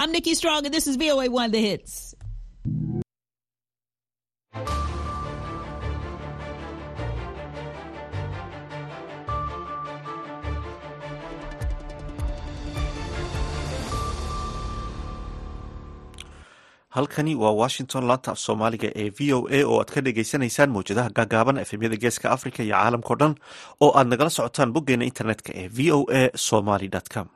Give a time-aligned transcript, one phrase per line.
[0.00, 2.14] I'm Nikki Strong, and this is VOA One The Hits.
[16.96, 21.10] halkani waa washington laanta af soomaaliga ee v o a oo aad ka dhagaysanaysaan mawjadaha
[21.18, 23.34] gaagaaban efemyada geeska africa iyo caalamkao dhan
[23.84, 27.26] oo aad nagala socotaan boggeena internetka ee v o a somaly com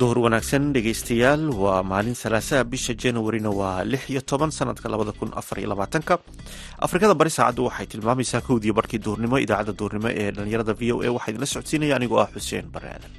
[0.00, 5.30] duhur wanaagsan dhegeystayaal waa maalin salaasaha bisha januarina waa lix iyo toban sanadka labada kun
[5.40, 6.14] afar iyo labaatanka.
[6.86, 11.08] Afrikada bari saacaddu waxay tilmaamaysaa kowdiyo barhkii duhurnimo idaacadda duhurnimo ee dhalinyarada v o a
[11.16, 13.12] waxaa idinla socodsiinaya anigoo ah xuseen bare aadan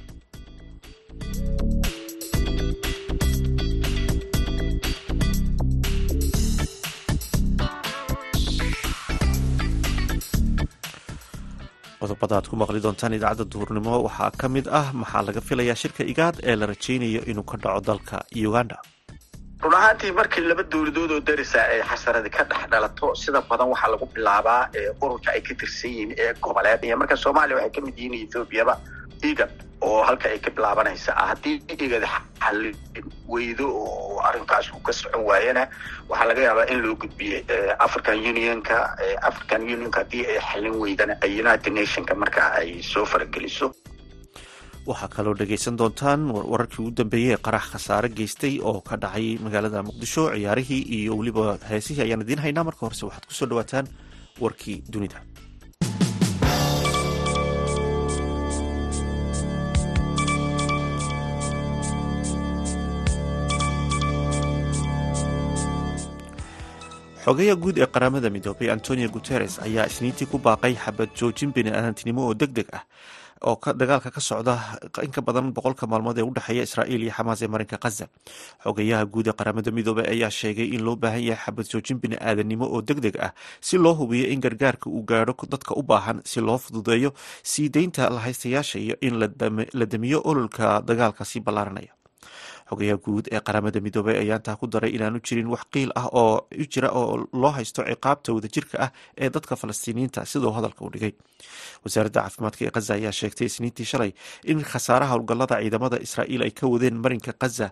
[12.06, 16.02] qodobada aad ku maqli doontaan idaacadda duhurnimo waxaa ka mid ah maxaa laga filayaa shirka
[16.12, 18.16] igaad ee la rajaynayo inuu ka dhaco dalka
[18.48, 18.76] uganda.
[19.62, 23.90] Run ahaantii markii laba dowladood oo darisa ay xasaradi ka dhex dhalato sida badan waxaa
[23.94, 24.62] lagu bilaabaa
[25.02, 26.82] ururka ay ka tirsan yihiin ee goboleed.
[27.02, 28.74] Marka soomaaliya waxay ka mid yihiin ethoobiaba
[29.22, 29.50] igad
[29.80, 31.12] oo halka ay ka bilaabanaysa.
[31.12, 32.04] Haddii igad
[32.40, 32.74] xallin
[33.28, 35.68] weydo oo arrinkaas uu ka socon waayana
[36.08, 37.38] waxaa laga yaabaa in loo gudbiyo
[37.78, 38.76] african unionka
[39.28, 43.72] african unionka haddii ay xallin weydana united nationka marka ay soo farageliso
[44.86, 49.82] waxaa kaloo dhegaysan doontaan wararkii ugu dambeeyey ee qarax khasaare geystay oo ka dhacay magaalada
[49.82, 52.64] muqdisho ciyaarihii iyo weliba heesihii ayaan idiin haynaa.
[52.68, 53.86] Marka horese waxaad ku soo dhawaataan
[54.40, 55.18] warkii dunida
[67.26, 72.34] xogeya guud ee qaramada midoobay antonio guteres ayaa isniintii ku baaqay xabad joojin bini-aadantinimo oo
[72.40, 72.82] deg deg ah
[73.50, 74.54] oo dagaalka ka socda
[75.02, 78.06] in ka badan boqolka maalmood ee u dhexeeya israa'iil iyo xamaas ee marinka khaza
[78.64, 82.80] xogeyaha guud ee qaramada midoobey ayaa sheegay in loo baahan yahay xabad joojin bini-aadanimo oo
[82.88, 86.58] deg deg ah si loo hubiyo in gargaarka uu gaadho dadka u baahan si loo
[86.58, 87.10] fududeeyo
[87.42, 89.14] sii deynta lahaystayaasha iyo in
[89.80, 91.92] la damiyo ololka dagaalka sii ballaaranaya
[92.70, 96.46] xogayaha guud ee qaramada midoobey ayaa intaa ku daray inaanu jirin wax qiil ah oo
[96.72, 97.12] jira oo
[97.42, 98.90] loo haysto ciqaabta wadajirka ah
[99.22, 101.12] ee dadka falastiiniyiinta siduu hadalka u dhigay.
[101.84, 104.10] Wasaaradda caafimaadka ee khaza ayaa sheegtay isniintii shalay
[104.52, 107.66] in khasaaraha howlgallada ciidamada israa'iil ay ka wadeen marinka khaza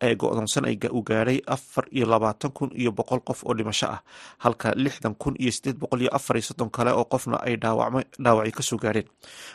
[0.00, 4.00] ee go-doonsan uu gaadhay afar iyo labaatan kun iyo boqol qof oo dhimasho ah
[4.44, 8.52] halka lixdan kun iyo sideed boqol iyo afar iyo soddon kale oo qofna ay dhaawacyo
[8.56, 9.08] ka soo gaadheen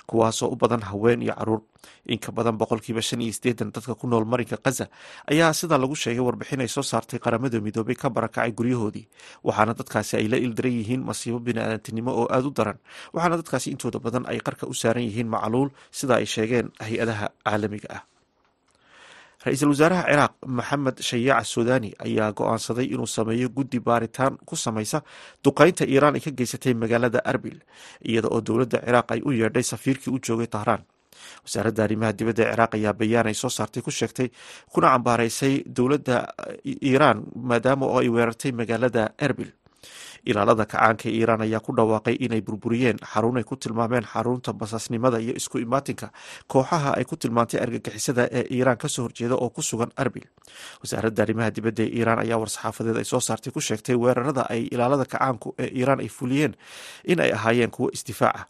[0.08, 1.62] kuwaasoo u badan haween iyo carruur.
[2.10, 4.88] Inka badan boqolkiiba shan iyo sideetan dadka ku nool marinka khaza
[5.32, 9.06] ayaa sida lagu sheegay warbixin ay soo saartay qaramada midoobay ka barakacay guryahoodii
[9.44, 12.78] waxaana dadkaasi ay la ildaran yihiin masiibo bini-aadantinimo oo aada u daran
[13.14, 17.90] waxaana dadkaasi intooda badan ay qarka u saaran yihiin macluul sida ay sheegeen hay'adaha caalamiga
[17.98, 18.02] ah
[19.46, 25.00] ra'iisul wasaaraha ciraaq maxamed shayaac suudani ayaa go'aansaday inuu sameeyo guddi baaritaan ku samaysa
[25.44, 27.58] duqeynta iiraan ay ka geysatay magaalada arbil
[28.10, 30.84] iyada oo dowladda ciraaq ay u yeedhay safiirkii u joogay tahraan.
[31.44, 34.28] Wasaaradda arrimaha dibadda ee ciraaq ayaa bayaan ay soo saartay ku sheegtay
[34.74, 36.16] kuna cambaaraysay dowladda
[36.66, 39.52] iiraan maadaama oo ay weerartay magaalada erbil
[40.30, 45.34] ilaalada kacaanka iiraan ayaa ku dhawaaqay inay burburiyeen xarun ay ku tilmaameen xarunta basaasnimada iyo
[45.40, 46.08] isku imaatinka
[46.48, 50.26] kooxaha ay ku tilmaantay argagixisada ee iiraan ka soo horjeeda oo ku sugan arbil.
[50.84, 55.06] Wasaaradda arrimaha dibadda ee iiraan ayaa war-saxaafadeed ay soo saartay ku sheegtay weerarada ay ilaalada
[55.14, 56.54] kacaanku ee iiraan ay fuliyeen
[57.12, 58.46] in ay ahaayeen kuwo isdifaaca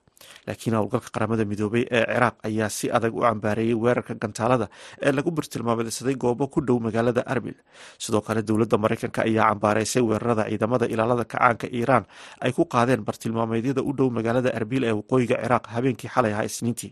[0.47, 4.65] laakiin howlgalka qaramada midoobay ee ciraaq ayaa si adag u cambaareeyey weerarka gantaalada
[5.05, 7.55] ee lagu birtilmaameysaday goobo ku dhow magaalada arbil.
[8.03, 12.05] Sidoo kale dowladda maraykanka ayaa cambaareysay weerarada ciidamada ilaalada kacaanka iiraan
[12.45, 16.91] ay ku qaadeen bartilmaameedyada u dhow magaalada arbil ee waqooyiga ciraaq habeenkii xalay ahaa isniintii.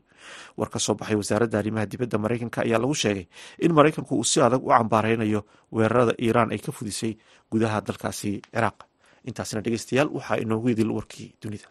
[0.59, 3.25] War ka soo baxay wasaaradda arrimaha dibadda maraykanka ayaa lagu sheegay
[3.65, 5.41] in maraykanku uu si adag u cambaareynayo
[5.75, 7.13] weerarada iiraan ay ka fudisay
[7.51, 8.77] gudaha dalkaasi ciraaq.
[9.29, 11.67] Intaasna dhegeystayaal waxaa inoogu idil warkii dunida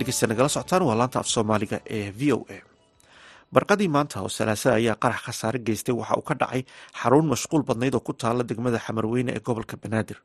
[0.00, 2.58] dhegeysta nagala socotaan waa laanta af soomaaliga ee v o a.
[3.54, 6.62] Barqadii maanta oo salaasa ayaa qarax khasaare geystay waxa uu ka dhacay
[7.00, 10.18] xarun mashquul badnayd oo ku taala degmada xamarweyne ee gobolka banaadir.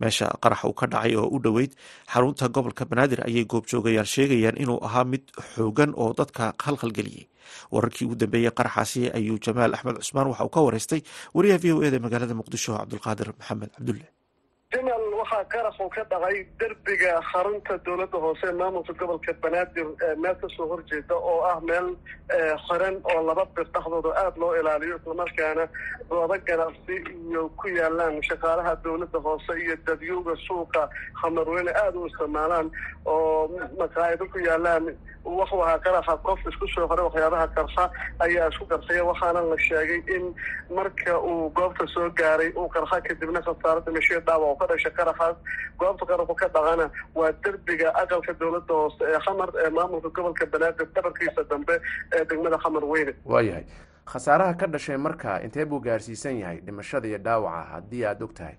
[0.00, 1.72] Meesha qarax uu ka dhacay oo u dhoweyd
[2.12, 5.24] xarunta gobolka banaadir ayay goobjoogayaal sheegayaan inuu ahaa mid
[5.54, 7.24] xoogan oo dadka khalkhalgeliyey
[7.72, 11.00] wararkii ugu dambeeyey qaraxaasi ayuu jamaal axmed cusmaan waxa uu ka wareystay
[11.34, 14.06] wariyaha v o eda magaalada muqdisho cabdulqaadir maxamed cabdulle
[15.30, 19.86] waxaa qaraxu ka dhacay derbiga xarunta dowladda hoose maamulka gobolka banaadir
[20.22, 21.96] meel ka soo horjeeda oo ah meel
[22.68, 25.68] xiran oo laba bir dhexdooda aada loo ilaaliyo islamarkaana
[26.08, 26.96] goobo ganacsi
[27.28, 30.88] iyo ku yaalaan shaqaalaha dowladda hoose iyo dadyuga suuqa
[31.20, 32.70] khamarweyne aada u isticmaalaan
[33.04, 33.48] oo
[33.78, 34.96] maqaayido ku yaalaan.
[35.28, 37.84] Wuxuu ahaa qaraxa qof isku soo horay waxyaabaha qarxa
[38.24, 40.32] ayaa isku qarsaya waxaana la sheegay in
[40.72, 45.36] marka uu goobta soo gaaray uu qarxa kadibna khasaaro dhimashiya dhaawac u ka dhashay qaraxaas
[45.78, 50.86] goobta qaraxu ka dhacana waa derbiga aqalka dowladda hoose ee xamar ee maamulka gobolka banaadir
[50.94, 51.80] dhabarkiisa dambe
[52.12, 53.64] ee degmada xamar weyne waayahay
[54.12, 58.56] khasaaraha ka dhashay marka intee buu gaarsiisan yahay dhimashada iyo dhaawaca haddii aada og tahay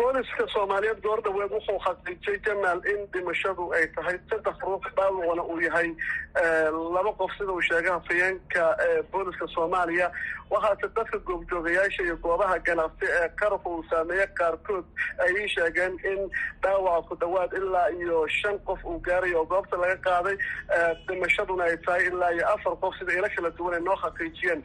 [0.00, 5.60] booliska soomaaliyeed goor dhaweed wuxuu xaqiijiyey jamaal in dhimashadu ay tahay saddex ruux dhaawacna uu
[5.66, 5.88] yahay
[6.96, 8.64] laba qof sida uu sheegay hafayeenka
[9.12, 10.10] booliska soomaaliya.
[10.50, 14.84] Waxaase dadka goobjoogayaasha iyo goobaha ganacsi ee qaraxu uu saameeye qaarkood
[15.26, 16.20] ayay sheegeen in
[16.62, 20.36] dhaawaca ku dhawaad ilaa iyo shan qof uu gaaray oo goobta laga qaaday
[21.08, 24.64] dhimashaduna ay tahay ilaa iyo afar qof sida ilo kala duwan ay noo xaqiijiyeen.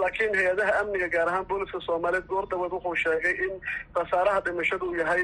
[0.00, 3.54] Laakiin hay'adaha amniga gaar ahaan booliska soomaaliyeed goor dhaweed wuxuu sheegay in
[3.94, 5.22] khasaaraha dhimashadu uu yahay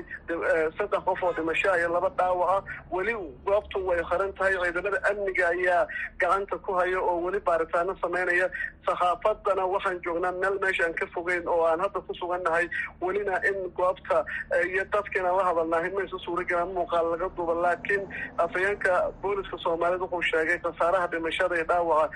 [0.78, 2.64] saddex qof oo dhimashaa iyo laba dhaawaca
[2.96, 3.14] weli
[3.48, 5.86] goobtu way xiran tahay ciidamada amniga ayaa
[6.22, 8.50] gacanta ku haya oo weli baaritaano sameynaya
[8.88, 12.66] saxaafadana waxaan joognaa meel meeshaan ka fogeyn oo aan hadda ku sugannahay.
[13.00, 14.24] Welina in goobta
[14.68, 17.54] iyo dadkiina la hadalnahay maysa suuragelaan muuqaal laga duuba.
[17.64, 18.02] Laakiin
[18.44, 22.10] afayeenka booliska soomaaliyeed wuxuu sheegay khasaaraha dhimashada iyo dhaawaca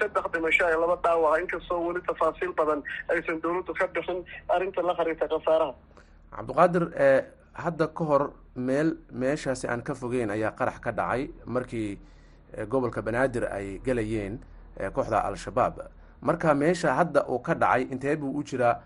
[0.00, 4.24] saddex dhimashaa iyo laba dhaawaca inkastoo weli tafaasiil badan aysan dowladdu ka bixin
[4.56, 5.74] arrinta la xiriirta khasaaraha
[6.36, 6.84] cabdiqaadir
[7.54, 11.98] hadda ka hor meel meeshaasi aan ka fogeyn ayaa qarax ka dhacay markii
[12.68, 14.38] gobolka banaadir ay gelayeen
[14.94, 15.80] kooxda al-shabaab.
[16.22, 18.80] Marka meesha hadda uu ka dhacay intee buu u jiraa?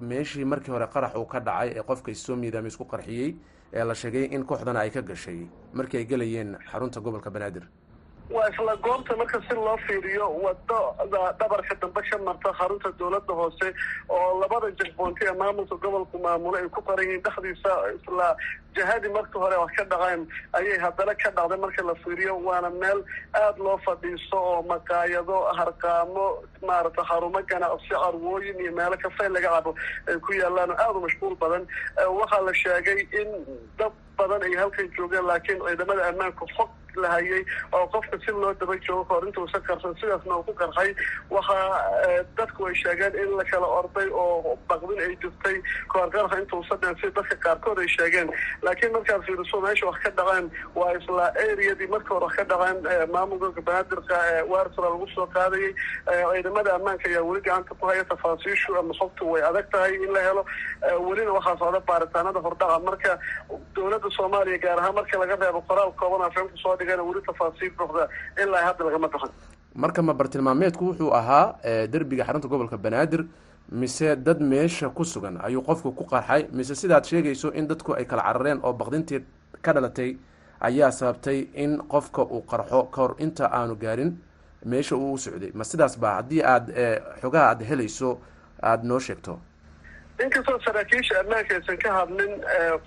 [0.00, 3.36] Meeshii markii hore qarax uu ka dhacay ee qofka isoo miidaama isku qarxiyey
[3.72, 7.68] ee la sheegay in kooxdana ay ka gashay markii ay gelayeen xarunta gobolka banaadir
[8.30, 13.68] waa isla goobta marka si loo fiiriyo waddada dhabarka dambe ka marta xarunta dowladda hoose
[14.08, 18.28] oo labada jagboonti ee maamulka gobolku maamulo ay ku qoran yihiin dhexdiisa isla
[18.76, 20.26] jihadii markii hore wax ka dhaceen
[20.58, 23.00] ayay haddana ka dhacday marka la fiiriyo waana meel
[23.34, 26.26] aada loo fadhiisto oo maqaayado harqaamo
[26.68, 29.74] maaragta xarumo ganacsi carwooyin iyo meelo kafey laga cabo
[30.08, 31.66] ay ku yaalaan oo aada u mashquul badan.
[32.20, 33.30] Waxaa la sheegay in
[33.78, 37.42] dad badan ay halkan joogeen laakiin ciidamada ammaanka fog la hayay
[37.76, 40.94] oo qofka si loo daba joogo kahor intuusan karsan sidaasna uu ku qarxay
[41.30, 45.56] waxaa dadku ay sheegeen in la kala orday oo baqdin ay jirtay
[45.92, 48.32] kahor qarxa intuusan dhen si dadka qaarkood ay sheegeen
[48.66, 50.46] laakiin markaad fiiriso meesha wax ka dhaceen
[50.78, 54.16] waa isla areadii marka hore wax ka dhaceen maamulka banaadirka
[54.52, 55.72] waarsara lagu soo qaadayay
[56.34, 60.20] ciidamada ammaanka ayaa weli gacanta ku haya tafaasiishu ama xogtu way adag tahay in la
[60.28, 60.42] helo
[61.08, 63.12] welina waxaa socda baaritaanada hordhaca marka
[63.76, 68.04] dowladda soomaaliya gaar ahaan marka laga reebo qoraal kooban afeenku soo dhigana weli tafaasiil buuxda
[68.42, 69.32] ilaa hadda lagama bixin
[69.84, 71.44] marka ma bartilmaameedku wuxuu ahaa
[71.94, 73.22] derbiga xarunta gobolka banaadir
[73.70, 76.46] mise dad meesha ku sugan ayuu qofku ku qarxay.
[76.52, 79.20] Mise sidaad sheegayso in dadku ay kala carareen oo baqdintii
[79.62, 80.16] ka dhalatay
[80.60, 84.16] ayaa sababtay in qofka uu qarxo kahor inta aanu gaarin
[84.64, 85.50] meesha uu u socday.
[85.54, 86.70] Ma sidaas ba haddii aad
[87.20, 88.18] xogaha aada helayso
[88.62, 89.38] aada noo sheegto
[90.24, 92.32] inkastoo saraakiisha ammaanka aysan ka hadlin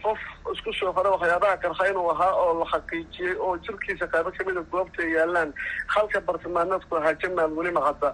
[0.03, 0.19] qof
[0.53, 5.03] isku soo hore waxyaabaha qarxa inuu ahaa oo la xaqiijiyey oo jirkiisa qaybo kamida goobta
[5.05, 5.53] ay yaalaan
[5.95, 8.09] halka bartilmaameedku ahaa jamaal weli maqada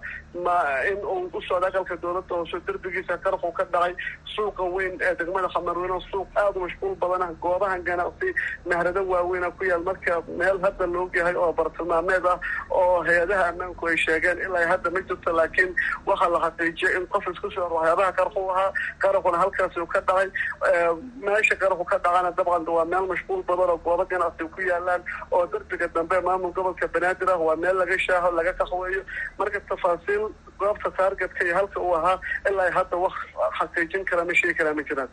[0.47, 0.55] ma
[0.91, 3.95] in uu u socda aqalka dowladda hoose derbigiisa qarxu ka dhacay
[4.35, 8.33] suuqa weyn ee degmada xamarweyne suuq aada u mashquul badan ah goobahan ganacsi
[8.65, 12.37] mehrado waaweyna ku yaal marka meel hadda loog yahay oo bartilmaameed ah
[12.69, 15.31] oo hay'adaha ammaanku ay sheegeen ilaa hadda ma jirto.
[15.39, 15.71] Laakiin
[16.05, 18.71] waxaa la xaqiijiyay in qof isku soo waxyaabaha qarxu ahaa
[19.05, 20.27] qaraquna halkaasi u ka dhacay
[21.25, 25.43] meesha qaraqu ka dhacana dabcan waa meel mashquul badan oo goobo ganacsi ku yaalaan oo
[25.53, 29.01] derbiga dambe maamul gobolka banaadir ah waa meel laga shaaho laga qaxweeyo
[29.39, 30.23] marka tafaasiil
[30.59, 32.17] goobta taargetka iyo halka uu ahaa
[32.49, 33.13] ilaa hadda wax
[33.59, 35.09] xaqiijin kara ma sheegi karaa ma jiraan.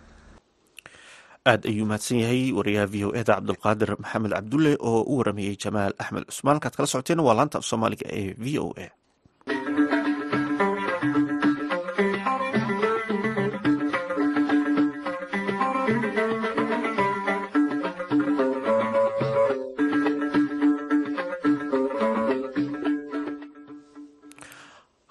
[1.50, 5.92] Aada ayuu mahadsan yahay wariyaha v o eda cabdulqaadir maxamed cabdulle oo u waramayey jamaal
[6.02, 6.54] axmed cusmaan.
[6.56, 8.86] Halkaad kala socoteen waa laanta af soomaaliga ee v o a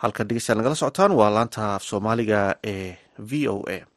[0.01, 1.11] halkan dhegeystayaal nagala socotaan.
[1.19, 2.41] Waa laanta af soomaaliga
[2.73, 2.97] ee
[3.29, 3.90] v o a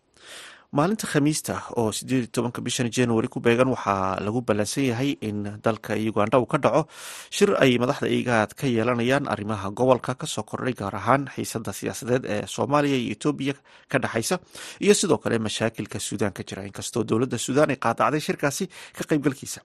[0.76, 5.95] maalinta khamiista oo sideed tobanka bishan january ku beegan waxaa lagu ballansan yahay in dalka
[5.95, 6.83] uganda uu ka dhaco.
[7.31, 12.25] Shir ay madaxda igaad ka yeelanayaan arrimaha gobolka ka soo kordhay gaar ahaan xiisada siyaasadeed
[12.26, 13.54] ee soomaaliya iyo etoobiya
[13.90, 14.37] ka dhexaysa
[14.85, 16.66] iyo sidoo kale mashaakilka suudaan ka jira.
[16.66, 18.64] Inkastoo dowladda suudaan ay qaadacday shirkaasi
[18.99, 19.61] ka qaybgalkiisa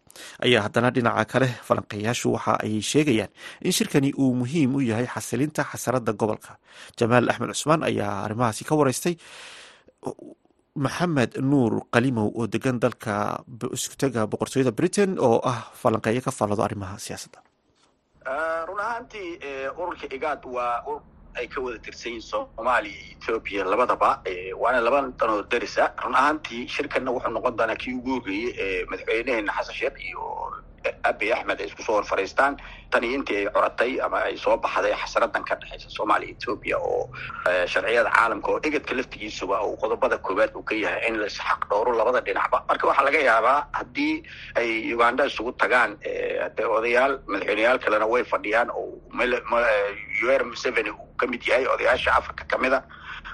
[0.46, 3.32] ayaa haddana dhinaca kale falanqeeyaashu waxa ay sheegayaan
[3.66, 6.52] in shirkani uu muhiim u yahay xasilinta xasarada gobolka.
[7.00, 9.16] Jamaal axmed cusmaan ayaa arrimahaasi ka wareystay
[10.76, 16.96] maxamed nuur qalimow oo degan dalka iskutaga boqortooyada britain oo ah falanqeeyo ka faallado arrimaha
[17.06, 17.40] siyaasadda.
[18.68, 19.30] Run ahaantii
[19.78, 21.02] ururka igaad waa urur
[21.40, 24.22] ay ka wada tirsan soomaaliya iyo ethoobiya labadaba
[24.62, 25.94] waana laba danoo darisa.
[26.04, 30.22] Run ahaantii shirkanna wuxuu noqon doonaa kii ugu horreeyey ee madaxweyneheena xasan sheekh iyo
[31.10, 32.58] abi axmed ay isku soo hor fariistaan
[32.94, 37.02] tani intii ay coratay ama ay soo baxday xasaradan ka dhexaysa soomaaliya etoobiya oo
[37.74, 41.92] sharciyada caalamka oo egadka laftigiisuba uu qodobada koowaad uu ka yahay in las xaq dhowro
[42.00, 44.16] labada dhinacba marka waxaa laga yaabaa haddii
[44.62, 45.98] ay uganda isugu tagaan
[46.58, 48.88] de odayaal madaxweyneyaal kalena way fadhiyaan oo
[50.34, 52.80] ur museveni uu ka mid yahay odayaasha africa kamida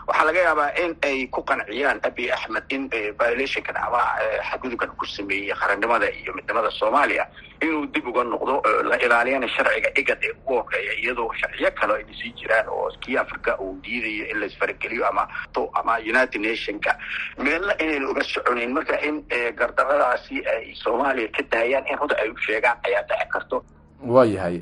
[0.08, 4.02] waxaa laga yaabaa in ay ku qanciyaan abi axmed in violationkan ama
[4.50, 7.26] xadgudubkan ku sameeyey qarannimada iyo midnimada soomaaliya
[7.62, 12.06] inuu dib uga noqdo la ilaaliyana sharciga igad ee ugu horreeya iyadoo sharciyo kale ay
[12.22, 15.28] sii jiraan oo kii africa uu diidayo in laisfarageliyo ama
[15.74, 16.98] ama united nationka
[17.38, 19.24] meelna inayna uga soconayn marka in
[19.60, 23.58] gardaradaasi ay soomaaliya ka daayaan in runta ay u sheegaan ayaa dhici karto.
[24.06, 24.62] Waayahay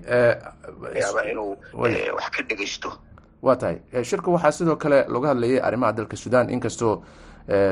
[1.32, 1.58] inuu
[2.16, 2.90] wax ka dhegaysto
[3.46, 3.78] waa tahay.
[4.10, 6.50] Shirka waxaa sidoo kale looga hadlayay arrimaha dalka sudan.
[6.50, 7.04] Inkastoo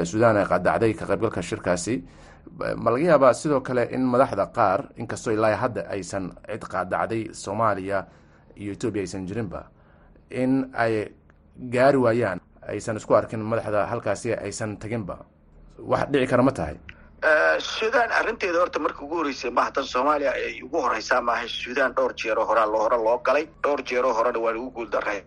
[0.03, 1.95] sudan ay qaadacday ka qaybgalka shirkaasi
[2.83, 7.99] ma laga yaabaa sidoo kale in madaxda qaar inkastoo ilaa hadda aysan cid qaadacday soomaaliya
[8.61, 9.61] iyo etoobiya aysan jirinba
[10.29, 10.51] in
[10.83, 10.93] ay
[11.75, 15.17] gaari waayaan aysan isku arkin madaxda halkaasi aysan teginba
[15.79, 16.75] wax dhici kara ma tahay.
[17.59, 22.13] Sudan arrinteeda horta marka ugu horreysay maaha tan soomaaliya ay ugu horeysaa maaha sudan dhowr
[22.21, 23.47] jeero horaa hore loo galay.
[23.63, 25.21] Dhowr jeero horena waa lagu guuldaray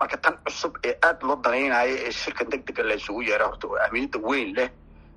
[0.00, 2.44] marka tan cusub ee aada loo danaynayo ee shirka
[2.88, 4.68] la isugu yeera horta oo ahmiyadda weyn leh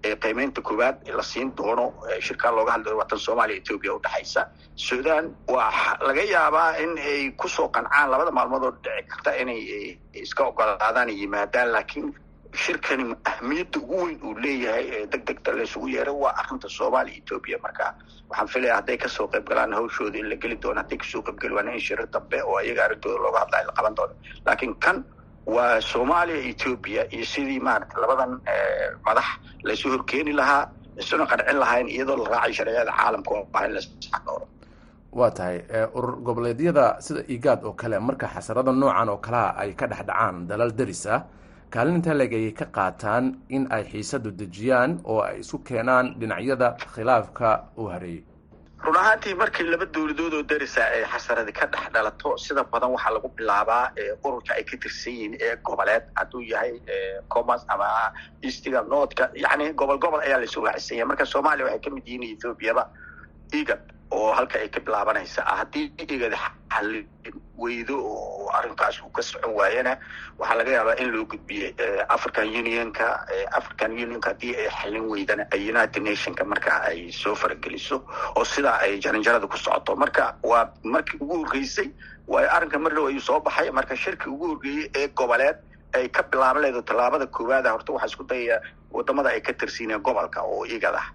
[0.04, 1.86] ee qiimeynta koowaad la siin doono
[2.20, 4.42] shirkaa looga hadlayo waa tan soomaaliya etoobiya udhexaysa
[4.76, 9.98] sudan waa laga yaabaa in ay ku soo qancaan labada maalmood oo dhici karta inay
[10.14, 12.08] iska ogolaadaan yimaadaan laakiin
[12.54, 17.18] shirkani ahmiyadda ugu weyn uu leeyahay ee deg degta la isugu yeeray waa arrinta soomaaliya
[17.22, 17.86] etoobiya marka.
[18.30, 21.22] Waxaan filaya hadday ka soo qayb galaan hawshooda in la geli doono hadday ka soo
[21.22, 24.14] qayb waana in shirar dambe oo ayaga arrintooda looga hadlayo la qaban doono.
[24.46, 24.98] Laakiin kan
[25.46, 28.32] waa soomaaliya etoobiya iyo sidii maarata labadan
[29.06, 29.26] madax
[29.64, 30.68] laysu horkeeni lahaa
[31.02, 34.46] isuna qancin lahayn iyadoo la raacay sharciyada caalamka oo ah in lasxaqooro
[35.20, 35.58] waa tahay
[35.98, 40.48] urur goboleedyada sida igaad oo kale marka xasarada noocan oo kalea ay ka dhex dhacaan
[40.48, 41.20] dalal daris ah
[41.74, 47.50] kaalinta leg ayay ka qaataan in ay xiisadu dejiyaan oo ay isu keenaan dhinacyada khilaafka
[47.80, 48.24] uu hareeyey
[48.86, 53.14] run ahaantii markii laba dowladood oo darisa ay xasaradi ka dhex dhalato sida badan waxaa
[53.16, 53.84] lagu bilaabaa
[54.26, 56.04] ururka ay ka tirsan yihiin ee goboleed.
[56.16, 56.74] Hadduu yahay
[57.30, 57.88] commerce ama
[58.44, 62.36] eastiga northka yacni gobol gobol ayaa la soo waacisanya marka soomaaliya waxay ka mid yihiin
[62.36, 62.84] ethoobiaba
[63.62, 66.34] igad oo halka ay ka bilaabanaysa haddii igad
[66.74, 67.06] xallin
[67.58, 69.94] weydo oo arrinkaas uu ka socon waayana
[70.40, 71.70] waxaa laga yaabaa in loo gudbiyey
[72.16, 73.08] african unionka
[73.60, 77.98] african unionka haddii ay xallin weydana united nationka marka ay soo farageliso
[78.36, 79.96] oo sidaa ay jaranjarada ku socoto.
[79.96, 81.90] Marka waa markii ugu horreysay
[82.28, 83.72] waayo arrinka mar ayuu soo baxay.
[83.72, 85.56] Marka shirkii ugu horreeyey ee goboleed
[85.94, 90.42] ay ka bilaaban leedo tallaabada koowaada horta waxaa isku dayaya waddamada ay ka tirsiineen gobolka
[90.42, 91.08] oo igad ah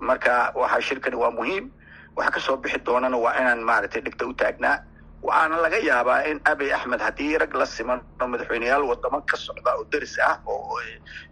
[0.00, 1.70] marka waxaa shirkani waa muhiim
[2.16, 4.78] waxa ka soo bixi doonana waa inaan maaragtay dhigta u taagnaa.
[5.22, 9.70] Waxaana laga yaabaa in abiy axmed haddii rag la siman oo madaxweyneyaal wadamo ka socda
[9.78, 10.78] oo deris ah oo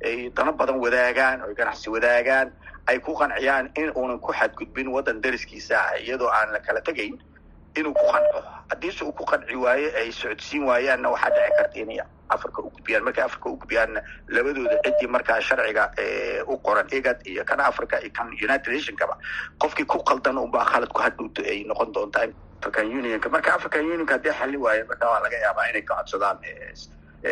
[0.05, 2.53] ay dano badan wadaagaan oo ganacsi wadaagaan
[2.87, 7.19] ay ku qanciyaan in uunan ku xadgudbin waddan deriskiisa ah iyadoo aan la kala tegayn
[7.77, 8.39] inuu ku qanco
[8.71, 12.71] haddiise uu ku qanci waayo ay socodsiin waayaanna waxaa dhici karta inay africa u
[13.05, 13.59] markay africa u
[14.29, 15.85] labadooda ciddii markaa sharciga
[16.47, 19.15] u qoran igad iyo kan africa iyo kan united nationkaba
[19.59, 22.27] qofkii ku qaldan unbaa khalad ku hadhowto ay noqon doontaa
[22.61, 23.29] african unionka.
[23.29, 26.39] Marka african unionka haddii xalli waayo marka waa laga yaabaa inay ka codsadaan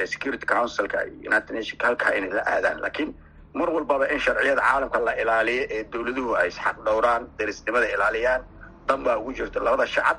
[0.07, 2.81] security councilka united nationka halkaa inay la aadaan.
[2.81, 3.15] Laakiin
[3.55, 8.43] mar walbaba in sharciyada caalamka la ilaaliyo ee dowladuhu ay isxaq dhowraan derisnimada ilaaliyaan
[8.89, 10.19] dan baa ugu jirta labada shacab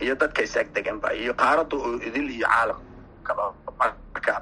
[0.00, 3.44] iyo dadka isaag deganba iyo qaarada oo idil iyo caalamkaba
[3.78, 4.34] marka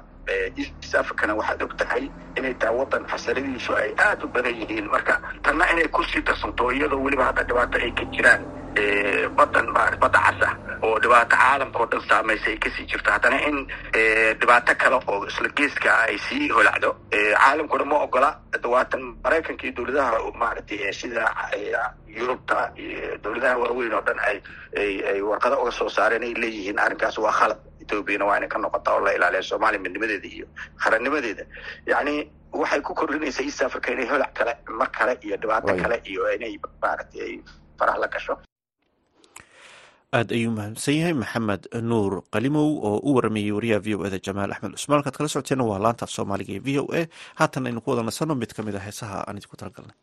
[0.57, 2.03] east africana waxaad og tahay
[2.37, 4.87] inay tahay waddan xasaradiisu ay aada u badan yihiin.
[4.93, 8.41] Marka tanna inay ku sii darsanto iyadoo weliba hadda dhibaato ay ka jiraan
[9.37, 10.49] badan badda casa
[10.83, 13.11] oo dhibaato caalamka oo dhan saamaysa ay ka sii jirto.
[13.11, 13.67] Haddana in
[14.39, 18.29] dhibaato kale oo isla geeska ay sii holacdo caalamkuna ma ogola.
[18.63, 21.25] Dawaatan maraykanka iyo dowladaha maaragtay sida
[22.07, 24.37] yurubta iyo dowladaha waaweyn oo dhan ay
[25.09, 27.57] ay warqado uga soo saareen ay leeyihiin arrinkaas waa khalad.
[27.81, 30.45] Ethoobiana waa inay ka noqotaa oo la ilaaliya soomaaliya midnimadeeda iyo
[30.83, 31.43] qarannimadeeda
[31.87, 36.21] yacni waxay ku kordhinaysaa east africa inay holac kale mar kale iyo dhibaato kale iyo
[36.35, 37.33] inay maaragtay ay
[37.79, 38.37] faraha la gasho
[40.17, 44.51] aada ayuu mahadsan yahay maxamed nuur qalimow oo u waramayey wariyaha v o eda jamaal
[44.55, 44.97] axmed cusmaan.
[44.99, 47.01] Halkaad kala socoteena waa laanta af soomaaliga ee v o a.
[47.39, 49.97] Haatan aynu ku wada nasanno mid ka mid a heesaha aan idinku talagalnay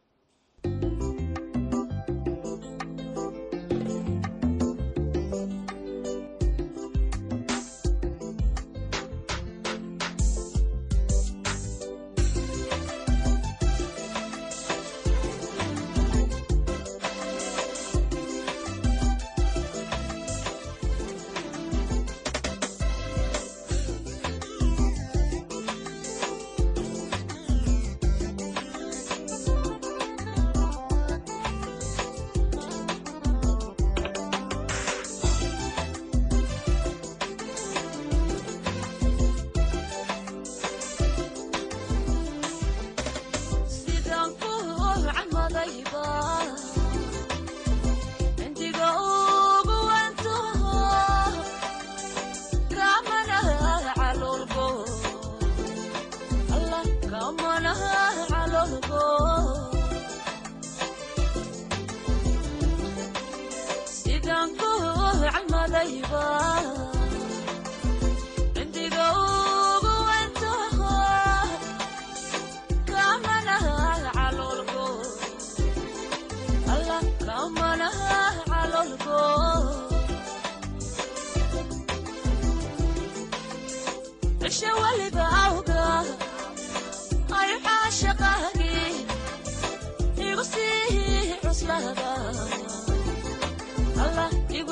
[45.10, 45.39] عمر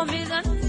[0.00, 0.59] comida.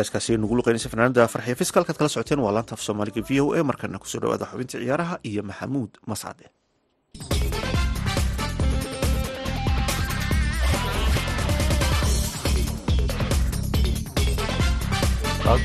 [0.00, 3.64] Heeskaasi nugu luqeynaysa fanaanada farxiya fiska halkaad kala socoteen waa laanta soomaaliga v o a.
[3.70, 6.44] Markana ku soo dhawaada xubinta ciyaaraha iyo maxamuud mascade.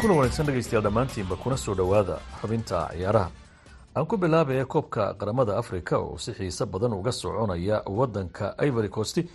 [0.01, 3.29] Kuna wanaagsan dhegaystayaal dhammaantiinba kuna soo dhowaada xubinta ciyaaraha.
[3.95, 9.29] Aan ku bilaabaya koobka qaramada afrika oo si xiise badan uga soconaya wadanka ivory costi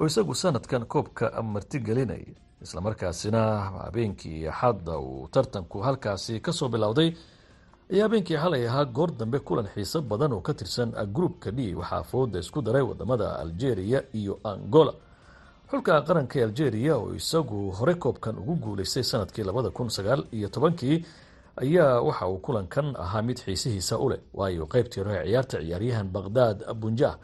[0.00, 3.42] oo isagu sanadkan koobka martigelinaya islamarkaasina
[3.84, 7.12] habeenkii axadda uu tartanku halkaasi ka soo bilowday
[7.92, 12.02] ayaa habeenkii xalay ahaa goor dambe kulan xiiso badan oo ka tirsan groupka d waxaa
[12.02, 14.92] fooda isku daray waddamada algeria iyo angola.
[15.70, 20.48] Xulka qaranka ee algeria oo isagu hore koobkan ugu guuleystay sannadkii labada kun sagaal iyo
[20.48, 21.04] tobankii
[21.56, 26.58] ayaa waxa uu kulankan ahaa mid xiisihiisa u leh waayo qeybtii hore ciyaarta ciyaaryahan baqhdad
[26.74, 27.16] bunjah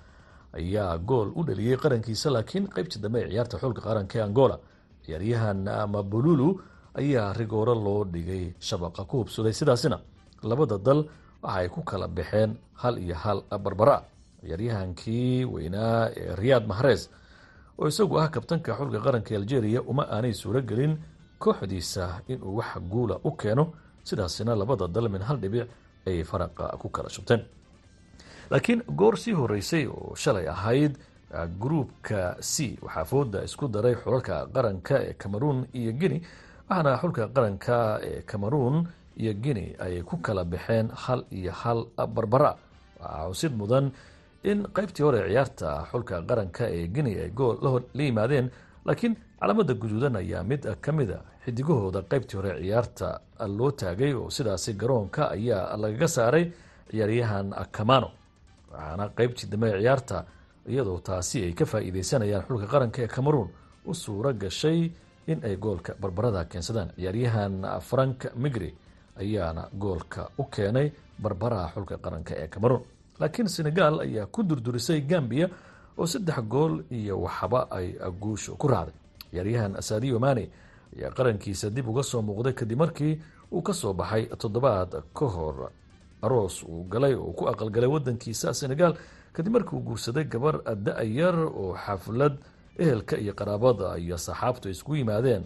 [0.53, 4.59] ayaa gool u dhaliyey qarankiisa laakiin qeybtii dambe ee ciyaarta xulka qaranka ee angola
[5.05, 5.61] ciyaaryahan
[5.95, 6.49] mabululu
[7.01, 9.99] ayaa rigooro loo dhigay shabaqa ku hubsuday sidaasina
[10.51, 11.01] labada dal
[11.43, 12.51] waxa ku kala baxeen
[12.83, 13.97] hal iyo hal barbara
[14.41, 17.03] ciyaaryahankii weynaa ee riyaad mahrez
[17.79, 20.95] oo isagu ah kabtanka xulka qaranka algeria uma aanay suuro gelin
[21.43, 23.65] kooxdiisa inuu wax guula u keeno.
[24.09, 25.69] Sidaasina labada dal min hal dhibic
[26.09, 27.41] ay faraqa ku kala shubteen.
[28.51, 30.93] Laakiin goor sii horeysay oo shalay ahayd
[31.61, 36.21] gruupka c waxaa fooda isku daray xulalka qaranka ee cameroon iyo guinea
[36.69, 42.57] waxaana xulka qaranka ee cameroon iyo guinea ay ku kala baxeen hal iyo hal barbara.
[43.01, 43.91] Waxaa xusid mudan
[44.45, 47.57] in qeybtii hore ciyaarta xulka qaranka ee guinea ay gool
[47.95, 48.51] la yimaadeen
[48.85, 53.21] laakiin calaamada guduudan ayaa mid ka mida xidigahooda qeybtii hore ciyaarta
[53.59, 56.45] loo taagay oo sidaasi garoonka ayaa lagaga saaray
[56.91, 58.11] ciyaaryahan camano
[58.73, 60.25] waxaana qeybtii dambe ciyaarta
[60.71, 63.49] iyadoo taasi ay ka faa-iideysanayaan xulka qaranka ee cameroon
[63.87, 64.91] u suuro gashay
[65.27, 66.91] in ay goolka barbarada keensadaan.
[66.97, 68.75] Ciyaaryahan frank migri
[69.21, 72.83] ayaana goolka u keenay barbaraha xulka qaranka ee cameroon.
[73.21, 75.49] Laakiin senegal ayaa ku durdurisay gambia
[75.99, 78.95] oo saddex gool iyo waxba ay guusha ku raacday.
[79.31, 80.49] Ciyaaryahan sadio mane
[80.97, 83.21] ayaa qarankiisa dib uga soo muuqday kadib markii
[83.53, 85.71] uu ka soo baxay toddobaad ka hor
[86.23, 88.95] aroos uu galay oo ku aqalgalay wadankiisa senegal
[89.33, 92.35] kadib markii uu guursaday gabar da-yar oo xaflad
[92.79, 95.45] ehelka iyo qaraabada iyo saxaabtu ay isku yimaadeen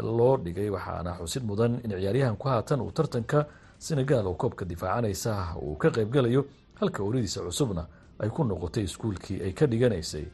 [0.00, 3.46] loo dhigay waxaana xusid mudan in ciyaaryahanku haatan uu tartanka
[3.78, 6.44] senegal oo koobka difaacanaysa uu ka qaybgalayo
[6.80, 7.86] halka ooridiisa cusubna
[8.18, 10.24] ay ku noqotay iskuulkii ay ka dhiganaysay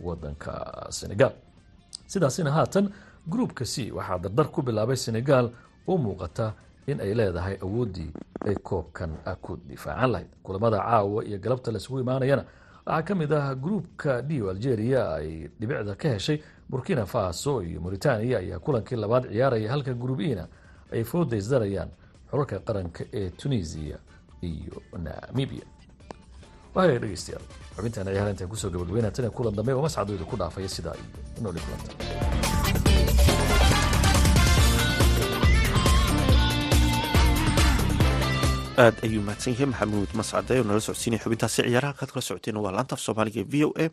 [0.00, 0.52] wadanka
[0.90, 1.32] senegal
[2.06, 2.90] sidaasina haatan
[3.28, 5.50] gruupka c waxaa dardar ku bilaabay senegal
[5.88, 6.52] oo muuqata
[6.86, 8.10] in ay leedahay awooddii
[8.46, 9.10] ay koobkan
[9.42, 10.28] ku difaacan lahayd.
[10.42, 12.44] Kulamada caawa iyo galabta laisugu imaanayana
[12.86, 16.38] waxaa ka mid ah gruupka dio algeria ay dhibicda ka heshay.
[16.70, 20.46] Burkina faso iyo mauritania ayaa kulankii labaad ciyaaraya halka gruub ina
[20.92, 21.88] ay fooda isdarayaan
[22.30, 23.96] xulalka qaranka ee tunisia
[24.42, 25.64] iyo namibia.
[26.78, 27.42] Dhegeystayaal
[27.76, 31.42] xubintan ciyaar intaan ku soo gabagabeynaa tan kulan dambe oo mascadooda ku dhaafaya sidaa iyo
[31.42, 31.94] nooli kulanta
[38.84, 39.66] aad ayuu mahadsan yahay.
[39.72, 43.54] Maxamuud mascade oo nala socodsiinaya xubintaasi ciyaaraha kaad kala socoteen waa laanta af soomaaliga v
[43.66, 43.86] o a.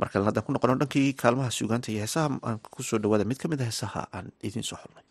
[0.00, 3.46] Markale haddaan ku noqono dhankii kaalmaha suugaanta iyo heesaha aan ku soo dhawaada mid ka
[3.52, 5.04] mid a heesaha aan idiin soo xulnay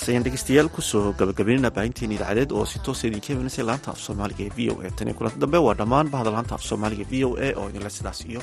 [0.00, 3.98] heeskaas ayaan dhegeystayaal ku soo gabagabeynana baahinteena idaacadeed oo si toosa idinka imanaysa laanta af
[4.00, 4.90] soomaaliga ee v o a.
[4.96, 7.90] Tan iyo kulanta dambe waa dhammaan bahda laanta af soomaaliga v o a oo idinle
[7.90, 8.40] sidaas iyo